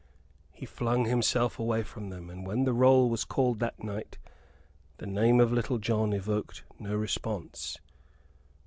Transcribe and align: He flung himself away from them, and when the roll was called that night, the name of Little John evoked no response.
He 0.51 0.65
flung 0.65 1.05
himself 1.05 1.59
away 1.59 1.83
from 1.83 2.09
them, 2.09 2.31
and 2.31 2.43
when 2.43 2.63
the 2.63 2.73
roll 2.73 3.07
was 3.07 3.23
called 3.23 3.59
that 3.59 3.83
night, 3.83 4.17
the 4.97 5.05
name 5.05 5.39
of 5.39 5.53
Little 5.53 5.77
John 5.77 6.11
evoked 6.11 6.63
no 6.79 6.95
response. 6.95 7.77